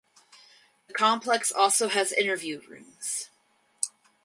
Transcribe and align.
The 0.87 0.95
complex 0.95 1.51
also 1.51 1.87
has 1.87 2.11
interview 2.11 2.59
rooms. 2.67 3.29